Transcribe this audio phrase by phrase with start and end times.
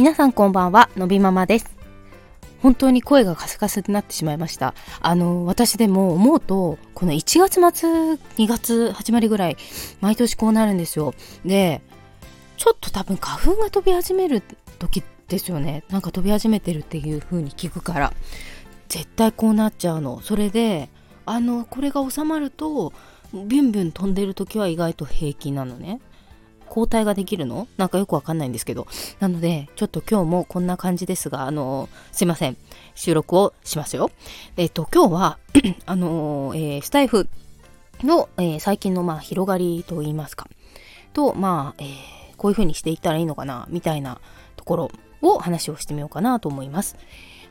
[0.00, 1.76] 皆さんこんばんは、のびママです。
[2.62, 4.72] 本当に声がカスカスになってしまいました。
[5.02, 9.58] あの、私でも思うと、この1月末、2月始まりぐらい、
[10.00, 11.12] 毎年こうなるんですよ。
[11.44, 11.82] で、
[12.56, 14.42] ちょっと多分花粉が飛び始める
[14.78, 15.84] 時ですよね。
[15.90, 18.14] なんか飛び始めてるっていう風に聞くから、
[18.88, 20.22] 絶対こうなっちゃうの。
[20.22, 20.88] それで、
[21.26, 22.94] あの、これが収まると、
[23.34, 26.00] ビュンビュン飛んでる時は意外と平気なのね。
[26.70, 27.68] 交代ができるの？
[27.76, 28.86] なんかよくわかんないんですけど。
[29.18, 32.56] なので、ちょっと今日もこんな感じですが、あのすいません。
[32.94, 34.10] 収録をしますよ。
[34.56, 35.38] えっと、今日は
[35.84, 37.28] あのえー、スタイフ
[38.02, 40.48] の、え、最近のまあ広がりといいますか。
[41.12, 41.86] と、まあ、え、
[42.36, 44.20] こういう風にしていったらいいのかな、みたいな
[44.56, 44.90] ところ
[45.22, 46.96] を話をしてみようかなと思います。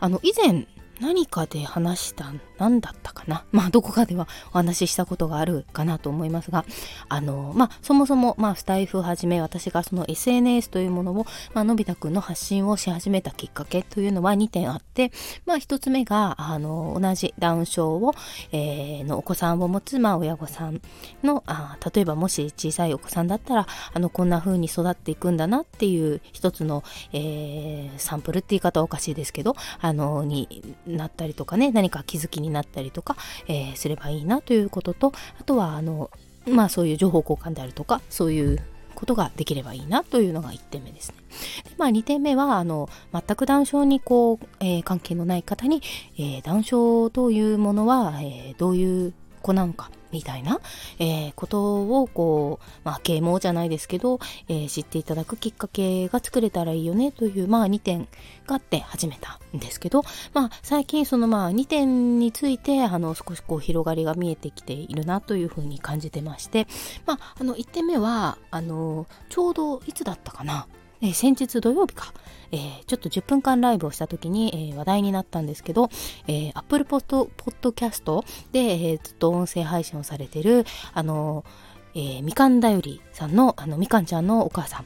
[0.00, 0.66] あの、以前、
[1.00, 3.44] 何かで話した何だったかな？
[3.50, 6.64] まあどこかではお話ししたことがあるかなと思いますが。
[7.08, 15.10] あのまあそもそもまあスタイフをはじめ私がその SNS というものを、まあのび太くんの発信をし始めたきっかけというのは2点あって。
[15.46, 18.14] まあ1つ目があの同じダウン症を、
[18.52, 20.80] えー、のお子さんを持つまあ親御さん
[21.22, 33.16] のあ例えばもし小さいお子さんだったらあのこんな風に育っていくんだなっていう一つの、えー、サンプルって言い方はおかしいですけどあのになったりとかね何か気づきになったりとか、
[33.48, 36.10] えー、すればいいなということとあとはあの
[36.46, 38.60] まあそういう情報交換であるとかそういう
[38.94, 41.16] ことができればいいなというのが1点目ですね。
[41.64, 45.82] でまあ、2点目はあの全くダウン症にこう、えー、関係のない方に、
[46.16, 50.60] えー、ダウン症というものは、えー、どういう子なのかみたいな、
[51.00, 58.06] えー、ことをこう、まあ、啓蒙じゃないですけど、えー、知っていただくきっかけが作れたらいいよねという、まあ、2点
[58.46, 66.68] があって始めたんですけど、まあ、最近そのまあ2点についてあの少しこう広がりが見えてきているなというふうに感じてまして、
[67.06, 70.66] まあ、あの1点目はあのちょうどいつだったかな。
[71.04, 72.14] えー、先日土曜日か、
[72.50, 75.90] えー、ちょっと10分間ライブをした時に、えー、話題になったんですけど、
[76.26, 81.44] えー、Apple Podcast で、え、ずっと音声配信をされてる、あの
[81.94, 84.84] えー、みかんだよりさんの、あの、みかんちゃんのお母さ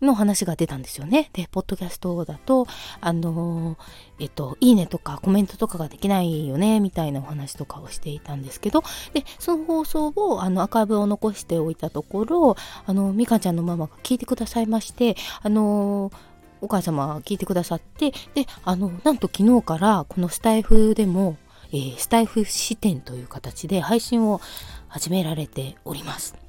[0.00, 1.30] んの話が出たんですよね。
[1.32, 2.66] で、ポッドキャストだと、
[3.00, 12.56] あのー、えっと、いいねとかコメントとかができないよね、みたいなお話とかをしていたんですけど、で、その放送を、あの、アーカイブを残しておいたところ、
[12.86, 21.36] あの、みかんちゃんのママが聞いてくださいまして、あのーお母様聞いてくださって、で、あの、なんと昨日からこのスタイフでも、
[21.70, 24.40] えー、スタイフ視点という形で配信を
[24.88, 26.45] 始められております。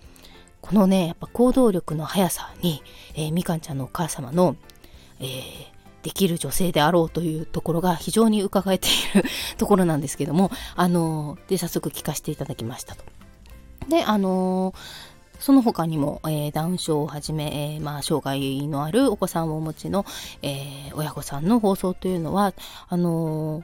[0.62, 2.82] このねやっぱ行動力の速さに、
[3.16, 4.56] えー、みかんちゃんのお母様の、
[5.20, 5.30] えー、
[6.04, 9.24] できる女性であろうというところが非常に伺えている
[9.58, 13.04] ところなんですけどもあのー、で早速聞かせていただきましたと。
[13.90, 14.74] であの
[15.40, 20.06] その他にも、えー、ダウン症をはじめ、えー、まあ、障害のあるお子さんをお持ちの、
[20.42, 22.54] えー、親御さんの放送というのは
[22.90, 23.64] あの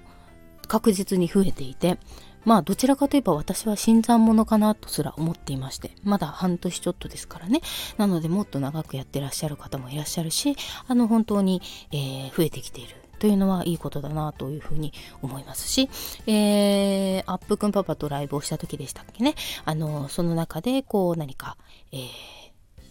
[0.67, 1.97] 確実に増えていて
[2.45, 7.61] まあどちらかといえば私は新参者かなとすら思っていましてまだ半年ちょっとですからね。
[7.97, 10.55] なのでもっと長くやってらっしゃる方もいらっしゃるし
[10.87, 11.61] あの本当に、
[11.91, 15.89] えー、増えてきているというのはいいことだなというふうに思いますし、
[16.27, 19.35] えー、アップくんパパとライブをした時でしたっけね。
[19.63, 21.57] あのその中でこう何か、
[21.91, 22.42] えー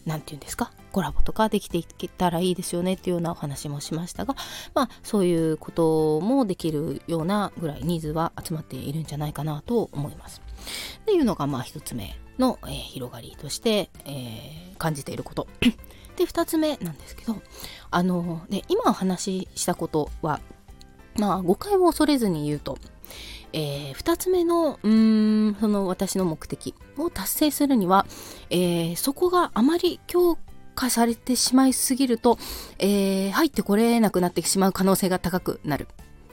[0.04, 0.72] 何て言うんですか？
[0.92, 4.34] コラボとかできていけたらいいですよねっていうようなお話もしましたが
[4.74, 10.42] まあそういうこともできるようなぐらいニーズは集まっているんじゃないかなと思います。
[11.02, 15.46] っていうのがまあ一つ目の、えー、広がりとして、えー、感じていること。
[16.16, 17.40] で2つ目なんですけど
[17.90, 20.40] あので今お話ししたことは
[21.16, 22.76] まあ誤解を恐れずに言うと
[23.52, 28.06] えー、2つ目のうんその私の目的を達成するには、
[28.50, 30.38] えー、そこがあまり強
[30.74, 32.38] 化されてしまいすぎると、
[32.78, 35.88] えー、入ってこれなくなってしまう可能性が高くなる。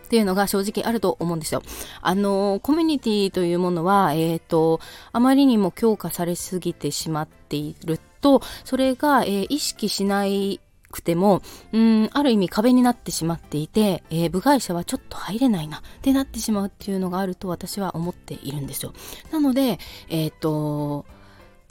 [0.06, 1.62] っていうのが正直あると思うんですよ。
[2.02, 4.80] あの、コミュニティというものは、えっ、ー、と、
[5.12, 10.60] あまりにも強化されすぎてしまっていると、それが、えー、意識しない
[10.92, 11.42] くても、
[11.72, 18.94] うん、ある意味壁になってしまっていて、えー、部外者はちょっと入れないなってなってしまうっていうのがあると私は思っているんですよ。
[19.32, 21.06] なので、えっ、ー、と、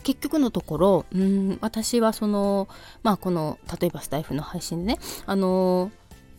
[0.04, 2.68] 結局のところ、うん、私はその、
[3.02, 5.90] まあこの、例えばスタイフの配信でね、あの、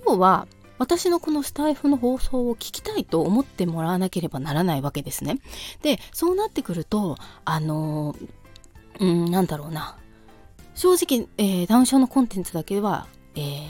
[0.08, 0.48] 要は、
[0.78, 5.40] 私のこのスタイフの放送を聞きたいと思ってもらわなければならないわけですね。
[5.82, 8.16] で、そうなってくると、あの、
[9.00, 9.98] うん、なんだろうな。
[10.80, 13.66] 正直、えー、ダウン症のコンテンツだけは、えー、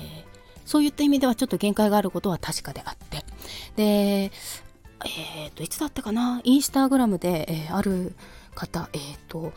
[0.63, 3.25] そういった意味ではちょっと限界があることは確かであって。
[3.75, 6.39] で、えっ、ー、と、いつだったかな？
[6.43, 8.13] インスタグラムで、えー、ある
[8.53, 9.53] 方、えっ、ー、と、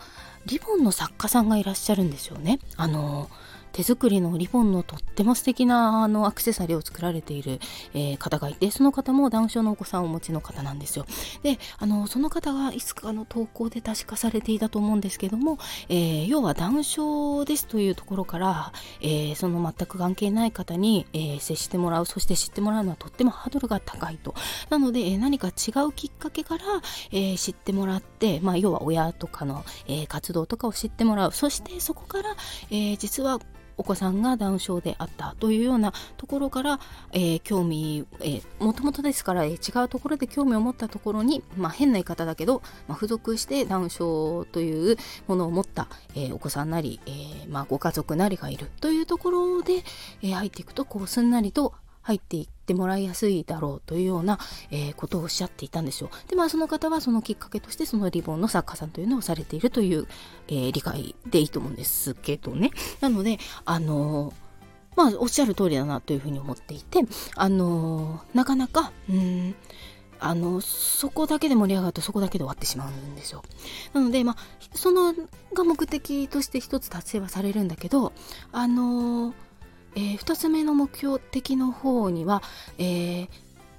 [0.47, 2.59] リボンの作家さんがいらっしゃるんですよね。
[2.79, 3.29] あの、
[3.73, 7.59] 手作りのリボンのとっても素敵なあのアクセサリーを作られている、
[7.95, 11.07] えー、方がいてその方もダウン症のお子さんをお持ちの方なんですよ。
[11.43, 15.59] であのその方がいつかの投稿で確かされていたと思うんですけども、
[15.89, 24.35] えー、要はダウン症ですというところから、えー、その全く関係ない方に、えー、接してもらうそして知ってもらうのはとってもハードルが高いと。
[24.71, 26.65] なので、え何か違うきっかけから、
[27.11, 31.33] え知ってもらって、まあ、要は親とかの、え活動とかを知ってもらう。
[31.33, 32.37] そしてそこから、
[32.71, 33.39] え実は
[33.77, 36.81] お子さんがダウン症であったというようなところから、
[37.13, 44.97] えー、興味、えー、もともとですから、えー、違うところで興味を持ったところに、まあ、変な言い方だけど、まあ、付属してダウン症という
[45.27, 49.85] ものを持った、えー、お子さんなり、えーまあ、ご家族なりがいるというところで、
[50.23, 54.39] えー、入っていくとこうすんなりと入っていくってもらいやすいだろうというような、
[54.71, 56.11] えー、ことをおっしゃっていたんですよ。
[56.29, 60.07] で、まあその方はそのきっかけとしてそのリボンの作家さんというのをされているという、
[60.49, 62.71] えー、理解でいいと思うんですけどね。
[63.01, 64.33] なので、あの、
[64.97, 67.01] まあおっしゃる通りだなというふうに思っていて、
[67.35, 69.55] あのなかなか、うん、
[70.21, 73.43] あの、そこだけで盛り上がるとそこだけで終わってしまうんですよ。
[73.93, 74.37] なので、まあ、
[74.75, 75.13] その
[75.53, 78.13] が目的として一つ達成はされるんだけど、
[78.53, 79.35] あのー、
[80.23, 82.43] 2つ目の目標的の方には、
[82.79, 83.29] えー、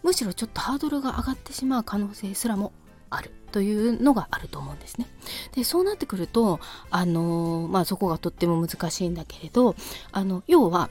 [0.04, 2.74] むしろちょっとハードルが上がってしまう可能性すらも
[3.10, 5.08] あるというのがあると思うんですね。
[5.56, 6.60] でそうなってくると、
[6.90, 9.76] あのー、まあ、そこがとっても難しいんだけれど
[10.12, 10.90] あの要は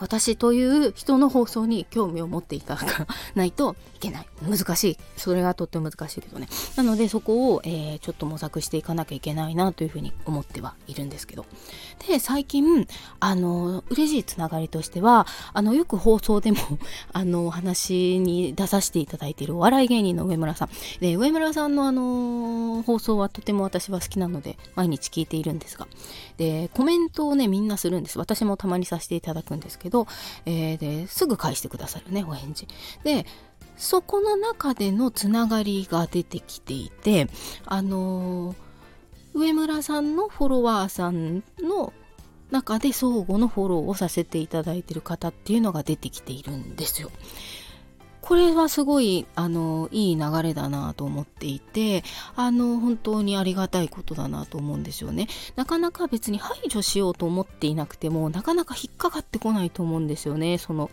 [0.00, 4.26] 私という人の放送に興味を持っていただかないといけない。
[4.42, 4.98] 難しい。
[5.16, 6.48] それがとっても難しいけどね。
[6.76, 11.46] なのでそこを、えー、ちょっと模索していかなきゃいけないなというふうに思ってはいるんですけど。
[12.06, 12.86] で、最近、
[13.20, 16.58] あの、嬉しいつながりとしては、あの、よく放送でも
[17.12, 20.68] あの、お話に出させていただいているお笑い芸人の上村さん。
[21.00, 25.88] で、上村さんのあの、放送はとても私は好きなので、毎日聞いているんですが。
[26.36, 28.18] で、コメントをね、みんなするんです。
[28.18, 30.06] 私もたまにさせていただくんですけど、けど
[30.44, 32.68] えー、ですぐ返してくださるね、お返事。
[33.04, 33.26] で、
[33.76, 37.28] そこの中でのつながりが出てきていて、
[37.64, 38.56] あのー、
[39.34, 41.92] 上村さんのフォロワーさんの
[42.50, 47.10] 中で相互のフォローをさせていただいてる方っていうのが出てきているんですよ。
[48.28, 52.04] これはすごい、あの、いい流れだなと思っていて、
[52.36, 55.28] あの、本当にありがたいことだなと思うんですよね。
[55.56, 60.58] なかなか別に排除しようと思っていなくても、なかなか引っかかってこないと思うんですよね。
[60.58, 60.90] その、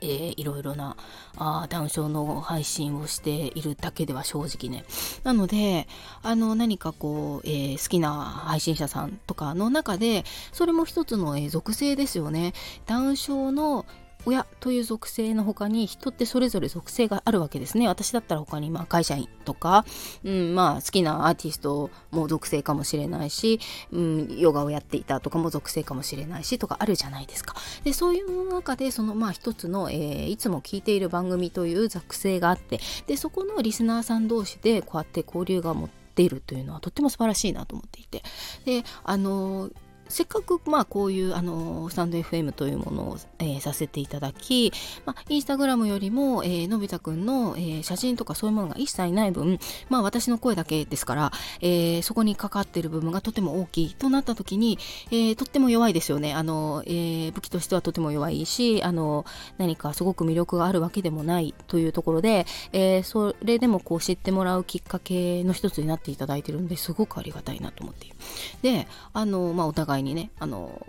[0.00, 0.96] えー、いろいろな
[1.36, 4.84] あダウン症の配信をしているだけでは正直ね。
[5.24, 5.88] なので、
[6.22, 12.54] あの何かこう、えー、好きな配信者さんとかの中で、それも一つの、えー、属性ですよね。
[12.86, 13.84] ダウン症の、
[14.24, 17.88] 親という属性の他に人ってそれぞれ属性があるわけですね。
[17.88, 19.84] 私だったら他にまあ会社員とか、
[20.24, 23.60] うん、まあ好きなアーティストも属性かもしれないし、
[23.90, 27.56] うん、ヨガをやっていたとかも属性かもしれないしとかあるじゃないですか。
[27.84, 38.22] で、そういう中でそのまあ一つの、えー、いつも聞いている番組という属性があって、で、そこのリスナーさん同士でこうやって交流が持っているというのはとっても素晴らしいなと思っていて。
[38.64, 39.72] で、あのー
[40.12, 44.70] せっかくまあこういうあのスタンド FM というものを、えー、させていただき、
[45.06, 51.32] まあ、インスタグラムよりも、えー、のび太くんの、えー、写真とかそういうものが一切ない分、まあ私の声だけですから、
[51.62, 54.78] えー、そこにかかっている部分がとても大きいとなった時に、
[55.10, 56.34] えー、とっても弱いですよね。
[56.34, 59.24] あの、えー、武器としてはとても弱いし、あの、
[59.56, 68.16] 何かすごく魅力があるわけでもないというところで、えー、それでもこう知ってもらうきっかけの一つになっていただいてるんですごくありがたいなと思っている。
[68.60, 70.86] で、あの、まあお互いにねあの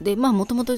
[0.00, 0.76] でまあもともと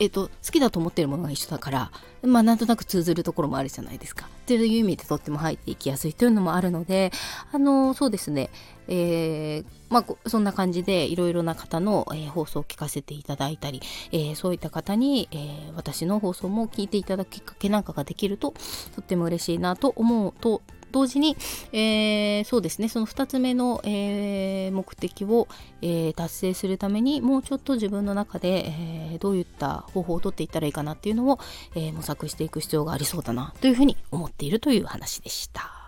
[0.00, 1.90] えっ、と、好きだと思ってるものが一緒だから、
[2.22, 4.26] まあなんとなく通ずるところもあるじゃないですか。
[4.26, 7.10] っていう意味でとっても入っていきやすいというのもあるので、
[7.52, 8.50] あの、そうですね、
[8.86, 18.54] えー、まあそんな感じでいろいろな方の、えー、放送を聞かせていただいたり、えー、そういった方に、えー、私の放送も聞いていただくきっかけなんかができると、
[18.94, 21.36] とっても嬉しいなと思うと同時に、
[21.72, 25.48] えー、そうですねその2つ目の、えー、目的を、
[25.82, 28.72] えー、達成するためにもうちょっと自分の中で、
[29.14, 31.38] えどういった方法をとっていったらいいかなっていうのを、
[31.74, 35.78] え模索していく必要がありそうだなというふうに思っているという話でした。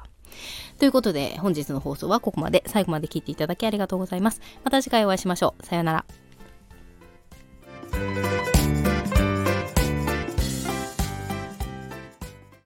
[0.78, 4.40] ということで本日の放送はここまで最後まで聞いていただきありがとうございます。
[4.64, 5.66] また次回お会いしましょう。
[5.66, 6.04] さようなら。